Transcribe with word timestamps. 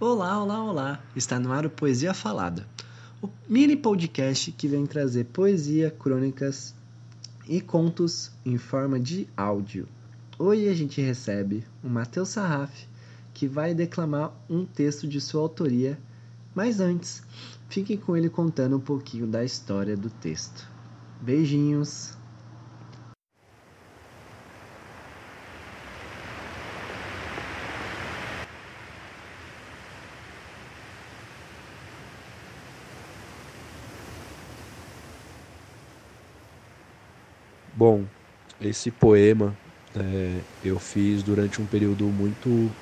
Olá, 0.00 0.42
olá, 0.42 0.64
olá! 0.64 1.02
Está 1.14 1.38
no 1.38 1.52
ar 1.52 1.66
o 1.66 1.68
Poesia 1.68 2.14
Falada, 2.14 2.66
o 3.20 3.28
mini 3.46 3.76
podcast 3.76 4.50
que 4.50 4.66
vem 4.66 4.86
trazer 4.86 5.24
poesia, 5.26 5.90
crônicas 5.90 6.74
e 7.46 7.60
contos 7.60 8.32
em 8.42 8.56
forma 8.56 8.98
de 8.98 9.28
áudio. 9.36 9.86
Hoje 10.38 10.70
a 10.70 10.72
gente 10.72 11.02
recebe 11.02 11.66
o 11.84 11.88
Matheus 11.90 12.30
Sarraf, 12.30 12.72
que 13.34 13.46
vai 13.46 13.74
declamar 13.74 14.32
um 14.48 14.64
texto 14.64 15.06
de 15.06 15.20
sua 15.20 15.42
autoria, 15.42 16.00
mas 16.54 16.80
antes, 16.80 17.22
fiquem 17.68 17.98
com 17.98 18.16
ele 18.16 18.30
contando 18.30 18.78
um 18.78 18.80
pouquinho 18.80 19.26
da 19.26 19.44
história 19.44 19.98
do 19.98 20.08
texto. 20.08 20.66
Beijinhos! 21.20 22.16
Bom, 37.80 38.10
esse 38.60 38.90
poema 38.92 39.58
é, 39.94 40.44
eu 40.60 40.78
fiz 40.78 41.22
durante 41.22 41.62
um 41.62 41.66
período 41.66 42.12
muito 42.12 42.76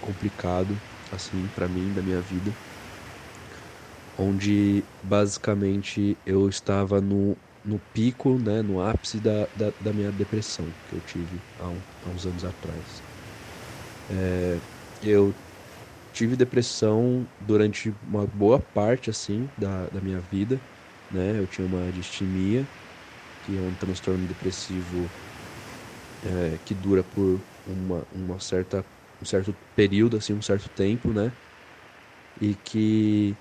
complicado, 0.00 0.82
assim, 1.10 1.48
para 1.48 1.68
mim, 1.68 1.92
da 1.94 2.02
minha 2.02 2.20
vida, 2.22 2.58
onde 4.16 4.86
basicamente 5.02 6.20
eu 6.26 6.48
estava 6.48 7.00
no, 7.00 7.36
no 7.64 7.78
pico, 7.78 8.38
né, 8.38 8.62
no 8.62 8.80
ápice 8.80 9.20
da, 9.20 9.46
da, 9.54 9.72
da 9.80 9.92
minha 9.92 10.10
depressão 10.12 10.74
que 10.86 10.94
eu 10.94 11.00
tive 11.00 11.42
há, 11.56 11.70
um, 11.70 11.82
há 12.02 12.10
uns 12.10 12.26
anos 12.26 12.44
atrás. 12.44 13.02
É, 14.08 14.60
eu 15.02 15.34
tive 16.12 16.36
depressão 16.36 17.28
durante 17.40 17.90
uma 18.02 18.26
boa 18.26 18.60
parte, 18.60 19.10
assim, 19.10 19.50
da, 19.56 19.88
da 19.90 20.00
minha 20.00 20.20
vida, 20.20 20.62
né, 21.10 21.38
eu 21.38 21.46
tinha 21.46 21.66
uma 21.66 21.92
distimia, 21.92 22.68
que 23.48 23.56
é 23.56 23.62
um 23.62 23.74
transtorno 23.74 24.26
depressivo 24.26 25.10
é, 26.22 26.58
que 26.58 26.74
dura 26.74 27.02
por 27.04 27.46
uma, 27.64 28.06
uma 28.10 28.38
certa, 28.40 28.84
um 29.20 29.24
certo 29.24 29.54
período, 29.74 30.16
assim, 30.16 30.32
um 30.34 30.42
certo 30.42 30.68
tempo, 30.68 31.12
né? 31.12 31.36
E 32.40 32.54
que 32.54 33.38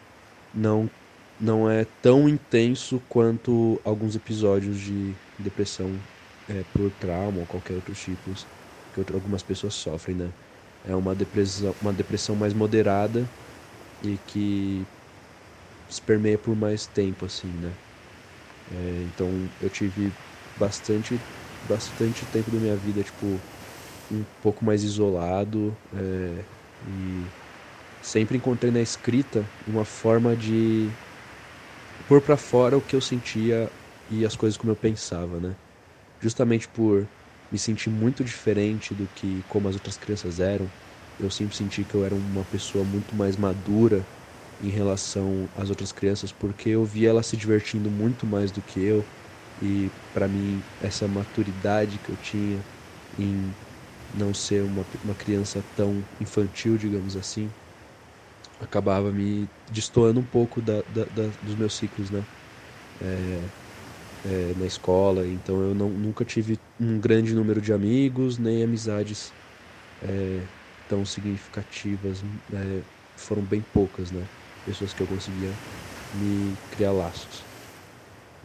não, 0.54 0.92
não 1.40 1.70
é 1.70 1.86
tão 1.86 2.30
intenso 2.30 3.02
quanto 3.02 3.82
alguns 3.86 4.16
episódios 4.16 4.80
de 4.80 5.20
depressão 5.38 6.08
é, 6.48 6.64
por 6.64 6.92
trauma 6.92 7.40
ou 7.40 7.48
qualquer 7.48 7.76
outro 7.76 7.94
tipo 7.96 8.34
que 8.94 9.02
algumas 9.14 9.44
pessoas 9.44 9.76
sofrem, 9.76 10.16
né? 10.18 10.36
É 10.84 10.96
uma 10.96 11.16
depressão, 11.16 11.78
uma 11.82 11.94
depressão 11.94 12.36
mais 12.36 12.54
moderada 12.54 13.32
e 14.02 14.18
que 14.20 14.90
se 15.90 16.02
permeia 16.02 16.38
por 16.40 16.56
mais 16.56 16.88
tempo, 16.88 17.26
assim, 17.26 17.54
né? 17.58 17.78
É, 18.68 19.04
então 19.04 19.54
eu 19.60 19.70
tive 19.70 20.18
bastante, 20.56 21.26
bastante 21.62 22.26
tempo 22.26 22.52
da 22.52 22.60
minha 22.60 22.78
vida, 22.78 23.04
tipo, 23.04 23.46
um 24.10 24.26
pouco 24.42 24.66
mais 24.66 24.84
isolado 24.84 25.80
é, 25.94 26.50
e 26.82 27.34
sempre 28.02 28.38
encontrei 28.38 28.72
na 28.72 28.82
escrita 28.82 29.54
uma 29.66 29.86
forma 29.86 30.38
de 30.38 31.00
pôr 32.06 32.22
para 32.22 32.38
fora 32.38 32.78
o 32.78 32.82
que 32.82 32.96
eu 32.96 33.02
sentia 33.02 33.72
e 34.08 34.26
as 34.26 34.36
coisas 34.36 34.58
como 34.58 34.72
eu 34.72 34.76
pensava, 34.76 35.40
né? 35.40 35.58
Justamente 36.20 36.70
por 36.70 37.12
me 37.52 37.60
sentir 37.60 37.90
muito 37.92 38.24
diferente 38.24 38.96
do 38.96 39.08
que 39.10 39.44
como 39.46 39.68
as 39.70 39.76
outras 39.76 39.98
crianças 39.98 40.40
eram, 40.40 40.74
eu 41.20 41.30
sempre 41.32 41.56
senti 41.58 41.86
que 41.86 41.96
eu 41.96 42.06
era 42.06 42.16
uma 42.16 42.46
pessoa 42.46 42.86
muito 42.86 43.16
mais 43.16 43.38
madura 43.38 44.10
em 44.60 44.70
relação 44.70 45.50
às 45.54 45.70
outras 45.70 45.92
crianças, 45.92 46.32
porque 46.34 46.70
eu 46.70 46.84
via 46.86 47.10
elas 47.10 47.28
se 47.28 47.38
divertindo 47.38 47.92
muito 47.92 48.26
mais 48.28 48.52
do 48.52 48.62
que 48.64 48.80
eu. 48.82 49.12
E 49.62 49.92
para 50.14 50.28
mim, 50.28 50.66
essa 50.80 51.08
maturidade 51.08 52.00
que 52.00 52.10
eu 52.12 52.18
tinha 52.18 52.68
em 53.18 53.58
não 54.14 54.34
ser 54.34 54.64
uma, 54.66 54.88
uma 55.04 55.16
criança 55.16 55.64
tão 55.76 56.08
infantil, 56.20 56.78
digamos 56.78 57.16
assim, 57.18 57.56
acabava 58.60 59.12
me 59.12 59.52
destoando 59.70 60.20
um 60.20 60.26
pouco 60.26 60.62
da, 60.62 60.82
da, 60.84 61.06
da 61.06 61.30
dos 61.42 61.56
meus 61.56 61.76
ciclos, 61.76 62.10
né? 62.10 62.28
É, 63.00 63.52
é, 64.24 64.54
na 64.56 64.66
escola, 64.66 65.28
então 65.28 65.62
eu 65.62 65.74
não, 65.76 65.90
nunca 65.98 66.26
tive 66.26 66.62
um 66.80 67.00
grande 67.00 67.34
número 67.36 67.62
de 67.62 67.74
amigos, 67.74 68.38
nem 68.38 68.64
amizades 68.64 69.36
é, 70.02 70.50
tão 70.88 71.06
significativas, 71.06 72.24
é, 72.54 72.86
foram 73.18 73.46
bem 73.46 73.62
poucas, 73.64 74.12
né? 74.12 74.30
Pessoas 74.68 74.94
que 74.94 75.04
eu 75.04 75.08
conseguia 75.08 75.62
me 76.12 76.60
criar 76.70 76.94
laços. 76.94 77.50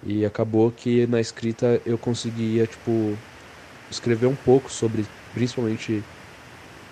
E 0.03 0.25
acabou 0.25 0.73
que 0.73 1.07
na 1.07 1.21
escrita 1.21 1.83
eu 1.87 1.99
conseguia, 1.99 2.67
tipo, 2.67 3.25
escrever 3.91 4.27
um 4.29 4.37
pouco 4.37 4.71
sobre, 4.73 5.09
principalmente, 5.33 6.11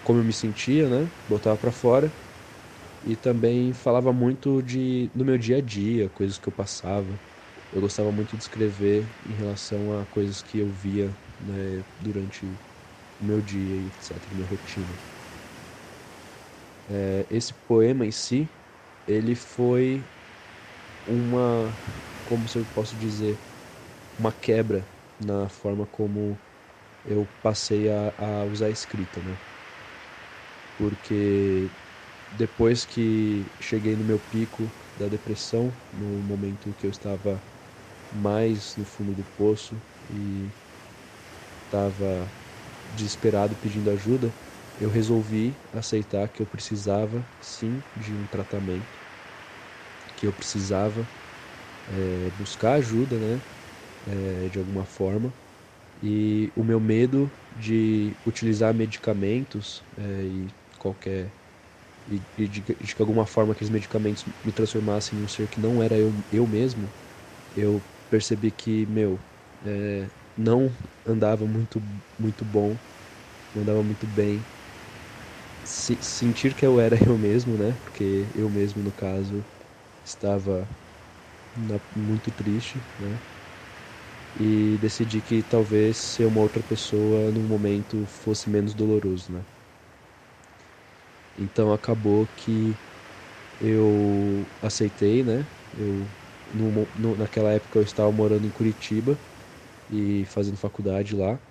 como 0.02 0.20
eu 0.20 0.24
me 0.24 0.32
sentia, 0.32 0.88
né? 0.88 1.12
Botava 1.28 1.58
para 1.58 1.72
fora. 1.72 2.16
E 3.02 3.16
também 3.16 3.72
falava 3.72 4.12
muito 4.12 4.62
de 4.62 5.08
do 5.14 5.24
meu 5.24 5.38
dia 5.38 5.58
a 5.58 5.60
dia, 5.62 6.10
coisas 6.10 6.38
que 6.38 6.48
eu 6.48 6.52
passava. 6.52 7.22
Eu 7.72 7.80
gostava 7.82 8.12
muito 8.12 8.36
de 8.36 8.42
escrever 8.44 9.14
em 9.24 9.34
relação 9.34 9.92
a 9.92 10.06
coisas 10.06 10.42
que 10.42 10.58
eu 10.58 10.70
via 10.70 11.18
né, 11.38 11.84
durante 11.98 12.60
o 13.18 13.24
meu 13.24 13.42
dia 13.42 13.76
etc, 13.88 14.32
minha 14.34 14.46
rotina. 14.48 15.00
É, 16.88 17.26
esse 17.30 17.54
poema 17.54 18.04
em 18.06 18.10
si, 18.10 18.52
ele 19.06 19.34
foi 19.34 20.10
uma, 21.04 21.80
como 22.24 22.48
se 22.48 22.58
eu 22.58 22.66
posso 22.66 22.96
dizer, 22.96 23.44
uma 24.18 24.32
quebra 24.32 24.92
na 25.18 25.48
forma 25.50 25.86
como 25.86 26.44
eu 27.04 27.26
passei 27.42 27.88
a, 27.90 28.14
a 28.18 28.46
usar 28.46 28.66
a 28.68 28.70
escrita, 28.70 29.22
né? 29.22 29.40
Porque 30.76 31.76
depois 32.30 32.84
que 32.86 33.54
cheguei 33.60 33.96
no 33.96 34.04
meu 34.04 34.18
pico 34.20 34.76
da 34.96 35.08
depressão, 35.08 35.80
no 35.92 36.22
momento 36.22 36.74
que 36.74 36.86
eu 36.86 36.90
estava 36.90 37.46
mais 38.10 38.76
no 38.76 38.84
fundo 38.84 39.14
do 39.14 39.24
poço 39.24 39.82
e 40.08 40.54
estava 41.64 42.36
desesperado 42.88 43.56
pedindo 43.56 43.90
ajuda, 43.90 44.36
eu 44.80 44.90
resolvi 44.90 45.62
aceitar 45.72 46.28
que 46.30 46.42
eu 46.42 46.48
precisava 46.48 47.28
sim 47.40 47.84
de 47.96 48.16
um 48.16 48.26
tratamento, 48.26 49.00
que 50.16 50.26
eu 50.26 50.32
precisava 50.32 51.10
é, 51.86 52.30
buscar 52.30 52.74
ajuda, 52.74 53.18
né, 53.18 53.42
é, 54.06 54.48
de 54.48 54.58
alguma 54.58 54.86
forma, 54.86 55.34
e 56.02 56.52
o 56.56 56.64
meu 56.64 56.80
medo 56.80 57.32
de 57.52 58.18
utilizar 58.26 58.74
medicamentos 58.74 59.84
é, 59.96 60.24
e 60.26 60.48
qualquer 60.78 61.36
e, 62.06 62.24
e 62.36 62.48
de, 62.48 62.62
de, 62.62 62.94
que 62.96 63.02
alguma 63.02 63.26
forma 63.26 63.52
aqueles 63.54 63.70
medicamentos 63.70 64.26
me 64.44 64.52
transformassem 64.52 65.18
em 65.20 65.22
um 65.24 65.28
ser 65.28 65.48
que 65.48 65.60
não 65.60 65.82
era 65.82 65.98
eu, 65.98 66.24
eu 66.30 66.46
mesmo, 66.46 66.94
eu 67.52 67.84
percebi 68.10 68.50
que 68.52 68.86
meu 68.86 69.24
não 70.36 70.70
andava 71.04 71.46
muito 71.46 71.82
muito 72.18 72.44
bom, 72.44 72.78
não 73.54 73.62
andava 73.62 73.82
muito 73.84 74.06
bem 74.06 74.48
se, 75.70 76.02
sentir 76.02 76.54
que 76.54 76.66
eu 76.66 76.80
era 76.80 76.96
eu 77.08 77.16
mesmo, 77.18 77.56
né? 77.56 77.78
Porque 77.84 78.30
eu 78.34 78.50
mesmo, 78.50 78.82
no 78.82 78.92
caso, 78.92 79.46
estava 80.04 80.68
na, 81.54 81.80
muito 81.94 82.32
triste, 82.32 82.86
né? 82.98 83.22
E 84.34 84.76
decidi 84.78 85.22
que 85.22 85.40
talvez 85.42 85.96
ser 85.96 86.26
uma 86.26 86.40
outra 86.40 86.64
pessoa 86.64 87.30
num 87.30 87.46
momento 87.46 88.04
fosse 88.06 88.50
menos 88.50 88.74
doloroso, 88.74 89.32
né? 89.32 89.46
Então 91.34 91.72
acabou 91.72 92.26
que 92.28 92.80
eu 93.60 94.52
aceitei, 94.62 95.24
né? 95.24 95.50
Eu, 95.72 96.12
no, 96.46 96.90
no, 96.94 97.16
naquela 97.16 97.52
época 97.52 97.78
eu 97.80 97.84
estava 97.84 98.12
morando 98.12 98.46
em 98.46 98.52
Curitiba 98.52 99.22
e 99.88 100.24
fazendo 100.26 100.56
faculdade 100.58 101.16
lá. 101.16 101.42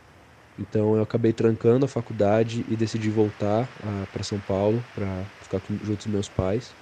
Então 0.62 0.96
eu 0.98 1.02
acabei 1.04 1.32
trancando 1.32 1.86
a 1.86 1.90
faculdade 1.90 2.66
e 2.68 2.76
decidi 2.76 3.10
voltar 3.10 3.74
para 4.12 4.24
São 4.24 4.42
Paulo 4.42 4.84
para 4.94 5.32
ficar 5.40 5.62
junto 5.82 5.98
dos 6.00 6.08
meus 6.08 6.28
pais, 6.30 6.78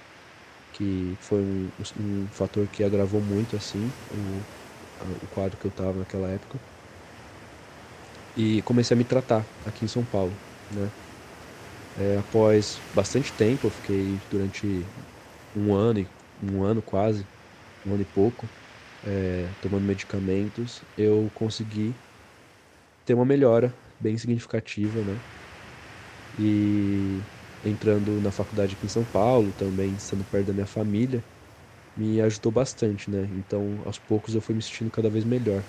que 0.72 1.16
foi 1.20 1.42
um, 1.42 1.72
um 1.96 2.28
fator 2.32 2.68
que 2.68 2.84
agravou 2.84 3.22
muito 3.22 3.56
assim 3.56 3.94
o, 4.10 4.46
o 5.22 5.28
quadro 5.28 5.58
que 5.58 5.66
eu 5.66 5.70
estava 5.70 5.98
naquela 6.00 6.30
época. 6.30 6.60
E 8.34 8.62
comecei 8.62 8.94
a 8.94 8.98
me 8.98 9.04
tratar 9.04 9.50
aqui 9.64 9.84
em 9.84 9.88
São 9.88 10.04
Paulo, 10.04 10.40
né? 10.70 10.92
É, 11.94 12.16
após 12.16 12.82
bastante 12.92 13.32
tempo, 13.32 13.66
eu 13.66 13.70
fiquei 13.70 14.20
durante 14.28 14.92
um 15.54 15.74
ano, 15.74 16.00
um 16.40 16.62
ano 16.62 16.82
quase, 16.82 17.28
um 17.84 17.92
ano 17.94 18.02
e 18.02 18.06
pouco, 18.06 18.50
é, 19.02 19.54
tomando 19.60 19.84
medicamentos, 19.86 20.84
eu 20.96 21.30
consegui 21.32 22.00
ter 23.08 23.14
uma 23.14 23.24
melhora 23.24 23.74
bem 23.98 24.18
significativa, 24.18 25.02
né? 25.02 25.22
E 26.36 27.26
entrando 27.62 28.20
na 28.20 28.30
faculdade 28.30 28.74
aqui 28.74 28.86
em 28.86 28.88
São 28.88 29.04
Paulo, 29.04 29.52
também 29.52 29.94
estando 29.96 30.24
perto 30.24 30.46
da 30.48 30.52
minha 30.54 30.66
família, 30.66 31.26
me 31.96 32.20
ajudou 32.22 32.52
bastante, 32.52 33.10
né? 33.10 33.26
Então, 33.32 33.82
aos 33.86 33.98
poucos 33.98 34.34
eu 34.34 34.42
fui 34.42 34.54
me 34.54 34.62
sentindo 34.62 34.90
cada 34.90 35.10
vez 35.10 35.24
melhor. 35.24 35.68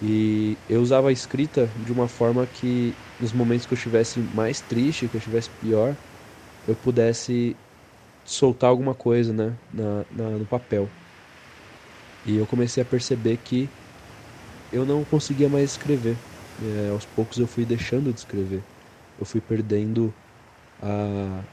E 0.00 0.62
eu 0.68 0.82
usava 0.82 1.10
a 1.10 1.12
escrita 1.12 1.68
de 1.78 1.92
uma 1.92 2.08
forma 2.08 2.46
que, 2.46 3.00
nos 3.18 3.32
momentos 3.32 3.66
que 3.66 3.72
eu 3.74 3.76
estivesse 3.76 4.22
mais 4.22 4.62
triste, 4.62 5.08
que 5.08 5.16
eu 5.16 5.18
estivesse 5.18 5.50
pior, 5.50 5.98
eu 6.66 6.76
pudesse 6.76 7.60
soltar 8.24 8.70
alguma 8.70 8.94
coisa 8.94 9.32
né, 9.32 9.60
na, 9.70 10.06
na, 10.10 10.38
no 10.38 10.46
papel. 10.46 10.94
E 12.24 12.34
eu 12.36 12.46
comecei 12.46 12.82
a 12.82 12.86
perceber 12.86 13.38
que 13.38 13.74
eu 14.70 14.86
não 14.86 15.04
conseguia 15.04 15.48
mais 15.48 15.72
escrever. 15.72 16.24
É, 16.58 16.88
aos 16.88 17.06
poucos 17.06 17.38
eu 17.38 17.46
fui 17.46 17.66
deixando 17.66 18.12
de 18.12 18.20
escrever. 18.20 18.66
Eu 19.16 19.24
fui 19.26 19.40
perdendo 19.40 20.16
a, 20.78 21.48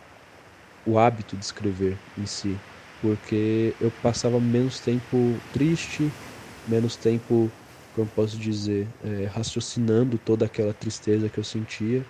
o 0.85 0.97
hábito 0.97 1.37
de 1.37 1.45
escrever 1.45 2.03
em 2.15 2.25
si. 2.25 2.63
Porque 2.99 3.75
eu 3.79 3.91
passava 3.91 4.39
menos 4.41 4.79
tempo 4.81 5.41
triste, 5.51 6.17
menos 6.65 6.97
tempo 6.97 7.57
como 7.91 8.09
posso 8.09 8.37
dizer, 8.39 8.95
é, 9.01 9.25
raciocinando 9.25 10.17
toda 10.19 10.45
aquela 10.45 10.73
tristeza 10.73 11.29
que 11.29 11.39
eu 11.39 11.43
sentia, 11.43 12.09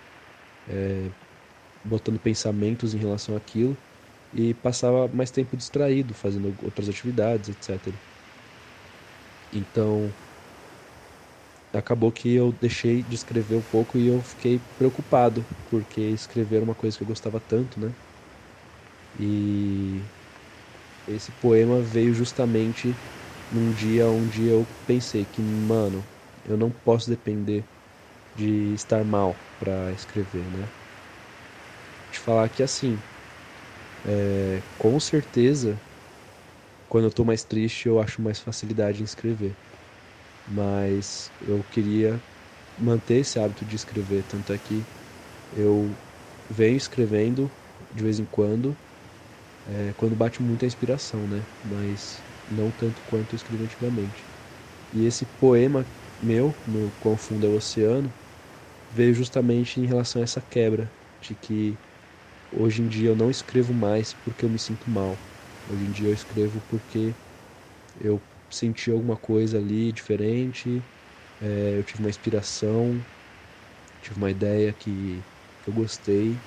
é, 0.66 1.12
botando 1.84 2.20
pensamentos 2.20 2.94
em 2.94 2.98
relação 2.98 3.36
àquilo 3.36 3.82
e 4.32 4.54
passava 4.54 5.08
mais 5.08 5.30
tempo 5.30 5.56
distraído, 5.56 6.14
fazendo 6.14 6.56
outras 6.62 6.88
atividades, 6.88 7.48
etc. 7.50 8.00
Então, 9.52 10.14
acabou 11.78 12.12
que 12.12 12.32
eu 12.34 12.52
deixei 12.52 13.02
de 13.02 13.14
escrever 13.16 13.56
um 13.56 13.62
pouco 13.62 13.98
e 13.98 14.06
eu 14.06 14.22
fiquei 14.22 14.60
preocupado, 14.76 15.50
porque 15.68 16.00
escrever 16.00 16.56
era 16.56 16.64
uma 16.64 16.74
coisa 16.74 16.96
que 16.96 17.02
eu 17.02 17.06
gostava 17.06 17.40
tanto, 17.40 17.80
né? 17.80 17.96
E 19.14 20.10
esse 21.06 21.32
poema 21.32 21.82
veio 21.82 22.14
justamente 22.14 23.02
num 23.50 23.72
dia 23.72 24.10
onde 24.10 24.44
eu 24.46 24.66
pensei 24.86 25.26
que, 25.26 25.42
mano, 25.42 26.10
eu 26.44 26.56
não 26.56 26.72
posso 26.72 27.10
depender 27.10 27.70
de 28.34 28.72
estar 28.74 29.04
mal 29.04 29.48
para 29.58 29.92
escrever, 29.94 30.50
né? 30.50 30.72
Te 32.10 32.18
falar 32.18 32.48
que 32.48 32.62
assim, 32.62 33.04
é, 34.02 34.64
com 34.76 34.98
certeza, 35.00 35.82
quando 36.88 37.04
eu 37.04 37.12
tô 37.12 37.24
mais 37.26 37.44
triste, 37.44 37.86
eu 37.88 38.00
acho 38.00 38.22
mais 38.22 38.40
facilidade 38.40 39.00
em 39.02 39.04
escrever. 39.04 39.58
Mas 40.46 41.34
eu 41.40 41.64
queria 41.64 42.24
manter 42.76 43.16
esse 43.20 43.38
hábito 43.38 43.64
de 43.64 43.76
escrever, 43.76 44.24
tanto 44.24 44.52
é 44.52 44.58
que 44.58 44.90
eu 45.50 46.02
venho 46.48 46.76
escrevendo 46.76 47.56
de 47.90 48.02
vez 48.04 48.18
em 48.20 48.26
quando, 48.26 48.80
é, 49.64 49.92
quando 49.94 50.16
bate 50.16 50.42
muita 50.42 50.66
inspiração, 50.66 51.26
né? 51.26 51.48
Mas 51.62 52.26
não 52.46 52.70
tanto 52.72 53.02
quanto 53.04 53.34
eu 53.34 53.36
escrevi 53.36 53.64
antigamente. 53.64 54.30
E 54.92 55.04
esse 55.04 55.26
poema 55.26 55.90
meu, 56.20 56.60
no 56.66 56.92
Quão 56.94 57.16
Fundo 57.16 57.46
é 57.46 57.50
o 57.50 57.54
Oceano, 57.54 58.14
veio 58.88 59.14
justamente 59.14 59.80
em 59.80 59.86
relação 59.86 60.20
a 60.22 60.24
essa 60.24 60.42
quebra, 60.42 60.94
de 61.20 61.36
que 61.36 61.80
hoje 62.50 62.82
em 62.82 62.88
dia 62.88 63.08
eu 63.08 63.16
não 63.16 63.30
escrevo 63.30 63.74
mais 63.74 64.14
porque 64.14 64.44
eu 64.44 64.50
me 64.50 64.58
sinto 64.58 64.90
mal. 64.90 65.26
Hoje 65.66 65.86
em 65.86 65.90
dia 65.92 66.08
eu 66.08 66.14
escrevo 66.14 66.62
porque 66.62 67.18
eu 67.94 68.26
senti 68.50 68.90
alguma 68.90 69.16
coisa 69.18 69.58
ali 69.58 69.92
diferente, 69.92 70.86
é, 71.40 71.76
eu 71.78 71.84
tive 71.84 72.00
uma 72.00 72.10
inspiração, 72.10 73.06
tive 74.00 74.16
uma 74.18 74.30
ideia 74.30 74.72
que, 74.72 75.26
eu 75.68 75.72
gostei. 75.72 76.44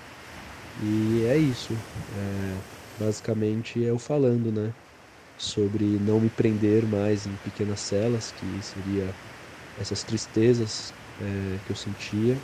E 0.76 1.24
é 1.26 1.38
isso. 1.38 1.84
É, 2.10 2.64
basicamente 2.98 3.84
é 3.84 3.90
eu 3.92 4.00
falando, 4.00 4.52
né? 4.52 4.76
sobre 5.38 6.00
não 6.00 6.20
me 6.22 6.30
prender 6.32 6.88
mais 6.88 7.26
em 7.28 7.38
pequenas 7.38 7.82
celas, 7.82 8.32
que 8.32 8.62
seria 8.62 9.18
essas 9.76 10.04
tristezas 10.04 10.94
é, 11.20 11.60
que 11.62 11.72
eu 11.72 11.76
sentia 11.76 12.44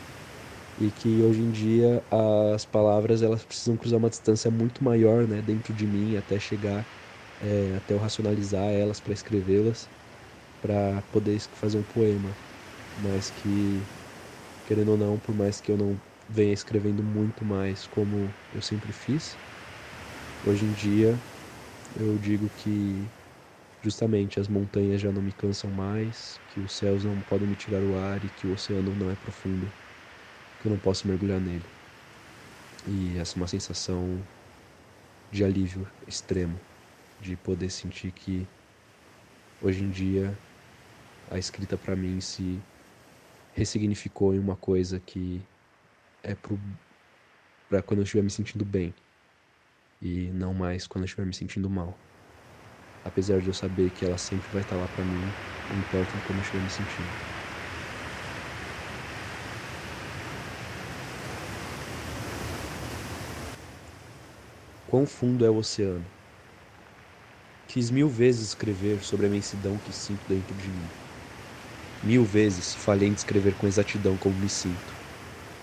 e 0.76 0.90
que 0.92 1.22
hoje 1.22 1.42
em 1.42 1.50
dia 1.50 2.04
as 2.54 2.66
palavras 2.66 3.22
elas 3.22 3.44
precisam 3.44 3.76
cruzar 3.76 3.98
uma 3.98 4.10
distância 4.10 4.50
muito 4.50 4.82
maior 4.84 5.26
né, 5.28 5.40
dentro 5.42 5.72
de 5.74 5.86
mim 5.86 6.16
até 6.16 6.38
chegar 6.40 6.88
é, 7.44 7.74
até 7.76 7.94
eu 7.94 7.98
racionalizar 7.98 8.70
elas 8.72 9.00
para 9.00 9.12
escrevê-las 9.12 9.90
para 10.62 11.02
poder 11.12 11.40
fazer 11.52 11.78
um 11.78 11.82
poema 11.82 12.36
mas 12.96 13.30
que 13.30 13.82
querendo 14.66 14.90
ou 14.92 14.98
não 14.98 15.18
por 15.18 15.34
mais 15.34 15.60
que 15.60 15.70
eu 15.70 15.76
não 15.76 16.00
venha 16.28 16.52
escrevendo 16.54 17.02
muito 17.02 17.44
mais 17.44 17.86
como 17.86 18.34
eu 18.52 18.62
sempre 18.62 18.92
fiz 18.92 19.38
hoje 20.44 20.64
em 20.66 20.72
dia 20.72 21.20
eu 21.94 22.18
digo 22.18 22.48
que 22.50 23.10
justamente 23.82 24.40
as 24.40 24.48
montanhas 24.48 25.00
já 25.00 25.12
não 25.12 25.20
me 25.22 25.32
cansam 25.32 25.70
mais, 25.70 26.40
que 26.48 26.58
os 26.60 26.72
céus 26.72 27.04
não 27.04 27.20
podem 27.20 27.46
me 27.46 27.54
tirar 27.54 27.82
o 27.82 27.96
ar 27.96 28.24
e 28.24 28.30
que 28.30 28.46
o 28.46 28.52
oceano 28.52 28.94
não 28.94 29.10
é 29.10 29.14
profundo, 29.16 29.70
que 30.60 30.66
eu 30.66 30.70
não 30.70 30.78
posso 30.78 31.06
mergulhar 31.06 31.40
nele. 31.40 31.66
E 32.86 33.16
essa 33.18 33.36
é 33.36 33.40
uma 33.40 33.46
sensação 33.46 34.20
de 35.30 35.44
alívio 35.44 35.86
extremo, 36.06 36.58
de 37.20 37.36
poder 37.36 37.70
sentir 37.70 38.12
que 38.12 38.46
hoje 39.60 39.82
em 39.82 39.90
dia 39.90 40.36
a 41.30 41.38
escrita 41.38 41.76
para 41.76 41.96
mim 41.96 42.20
se 42.20 42.60
ressignificou 43.54 44.34
em 44.34 44.38
uma 44.38 44.56
coisa 44.56 44.98
que 45.00 45.40
é 46.22 46.34
para 47.68 47.82
quando 47.82 48.00
eu 48.00 48.04
estiver 48.04 48.22
me 48.22 48.30
sentindo 48.30 48.64
bem 48.64 48.94
e 50.00 50.30
não 50.32 50.52
mais 50.52 50.86
quando 50.86 51.04
eu 51.04 51.06
estiver 51.06 51.26
me 51.26 51.34
sentindo 51.34 51.68
mal. 51.70 51.98
Apesar 53.04 53.40
de 53.40 53.48
eu 53.48 53.54
saber 53.54 53.90
que 53.90 54.04
ela 54.04 54.18
sempre 54.18 54.48
vai 54.50 54.62
estar 54.62 54.76
lá 54.76 54.86
para 54.88 55.04
mim, 55.04 55.32
não 55.68 55.78
importa 55.78 56.12
como 56.26 56.38
eu 56.38 56.42
estiver 56.42 56.62
me 56.62 56.70
sentindo. 56.70 57.12
Quão 64.86 65.06
fundo 65.06 65.44
é 65.44 65.50
o 65.50 65.56
oceano? 65.56 66.13
Quis 67.74 67.90
mil 67.90 68.08
vezes 68.08 68.50
escrever 68.50 69.02
sobre 69.02 69.26
a 69.26 69.28
imensidão 69.28 69.76
que 69.76 69.92
sinto 69.92 70.24
dentro 70.28 70.56
de 70.56 70.70
mim. 70.70 70.88
Mil 72.00 72.24
vezes 72.24 72.72
falhei 72.72 73.08
em 73.08 73.12
descrever 73.12 73.56
com 73.56 73.66
exatidão 73.66 74.16
como 74.16 74.38
me 74.38 74.48
sinto. 74.48 74.94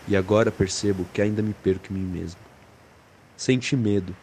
E 0.06 0.14
agora 0.14 0.52
percebo 0.52 1.06
que 1.14 1.22
ainda 1.22 1.42
me 1.42 1.54
perco 1.54 1.94
em 1.94 1.96
mim 1.96 2.06
mesmo. 2.06 2.42
Senti 3.38 3.78
medo, 3.78 4.14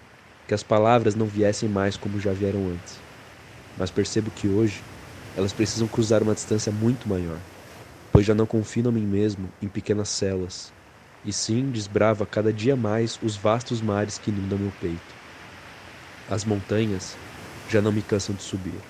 que 0.46 0.52
as 0.52 0.62
palavras 0.62 1.14
não 1.14 1.24
viessem 1.26 1.66
mais 1.66 1.96
como 1.96 2.20
já 2.20 2.30
vieram 2.30 2.68
antes. 2.68 3.02
Mas 3.74 3.90
percebo 3.90 4.30
que 4.30 4.50
hoje 4.50 4.84
elas 5.34 5.54
precisam 5.54 5.88
cruzar 5.88 6.22
uma 6.22 6.34
distância 6.34 6.70
muito 6.70 7.08
maior, 7.08 7.40
pois 8.12 8.26
já 8.26 8.34
não 8.34 8.44
confino 8.44 8.90
a 8.90 8.92
mim 8.92 9.06
mesmo 9.06 9.48
em 9.62 9.68
pequenas 9.70 10.10
celas, 10.10 10.74
e 11.24 11.32
sim 11.32 11.70
desbrava 11.70 12.26
cada 12.26 12.52
dia 12.52 12.76
mais 12.76 13.18
os 13.22 13.38
vastos 13.38 13.80
mares 13.80 14.18
que 14.18 14.28
inundam 14.28 14.58
meu 14.58 14.72
peito. 14.72 15.16
As 16.26 16.44
montanhas 16.44 17.18
já 17.68 17.82
não 17.82 17.92
me 17.92 18.02
cansam 18.02 18.34
de 18.34 18.42
subir. 18.42 18.80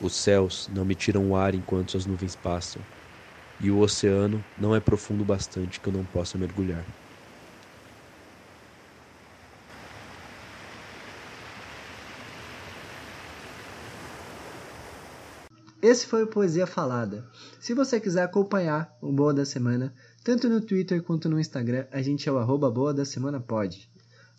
Os 0.00 0.14
céus 0.14 0.68
não 0.74 0.84
me 0.84 0.94
tiram 0.94 1.30
o 1.30 1.36
ar 1.36 1.54
enquanto 1.54 1.96
as 1.96 2.04
nuvens 2.04 2.36
passam, 2.36 2.82
e 3.58 3.70
o 3.70 3.78
oceano 3.78 4.44
não 4.58 4.76
é 4.76 4.80
profundo 4.80 5.24
bastante 5.24 5.80
que 5.80 5.88
eu 5.88 5.92
não 5.92 6.04
possa 6.04 6.36
mergulhar. 6.36 6.84
Esse 15.80 16.06
foi 16.06 16.24
o 16.24 16.26
Poesia 16.26 16.66
Falada. 16.66 17.24
Se 17.60 17.72
você 17.72 18.00
quiser 18.00 18.24
acompanhar 18.24 18.92
o 19.00 19.12
Boa 19.12 19.32
da 19.32 19.44
Semana, 19.44 19.94
tanto 20.24 20.48
no 20.48 20.60
Twitter 20.60 21.02
quanto 21.02 21.28
no 21.28 21.38
Instagram, 21.38 21.86
a 21.92 22.02
gente 22.02 22.28
é 22.28 22.32
o 22.32 22.38
arroba 22.38 22.70
Boa 22.70 22.92
da 22.92 23.04
Semana. 23.04 23.42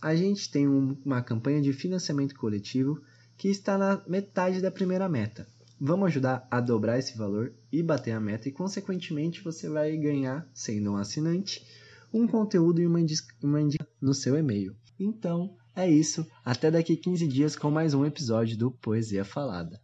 A 0.02 0.14
gente 0.14 0.52
tem 0.52 0.68
um, 0.68 0.98
uma 1.06 1.22
campanha 1.22 1.62
de 1.62 1.72
financiamento 1.74 2.36
coletivo 2.36 3.02
que 3.38 3.50
está 3.50 3.78
na 3.78 4.02
metade 4.08 4.62
da 4.62 4.72
primeira 4.72 5.08
meta. 5.08 5.48
Vamos 5.80 6.08
ajudar 6.08 6.48
a 6.50 6.60
dobrar 6.60 6.98
esse 6.98 7.16
valor 7.16 7.54
e 7.72 7.84
bater 7.84 8.12
a 8.12 8.20
meta, 8.20 8.50
e 8.50 8.52
consequentemente 8.52 9.44
você 9.44 9.70
vai 9.70 9.96
ganhar, 9.96 10.50
sendo 10.54 10.92
um 10.92 10.98
assinante, 10.98 11.64
um 12.12 12.28
conteúdo 12.28 12.82
e 12.82 12.88
uma 12.88 13.00
indicação 13.00 13.88
no 14.02 14.14
seu 14.14 14.36
e-mail. 14.36 14.76
Então 15.00 15.56
é 15.76 15.88
isso, 15.88 16.26
até 16.44 16.72
daqui 16.72 16.98
15 16.98 17.28
dias 17.28 17.56
com 17.56 17.70
mais 17.70 17.94
um 17.94 18.04
episódio 18.04 18.58
do 18.58 18.72
Poesia 18.72 19.24
Falada. 19.24 19.80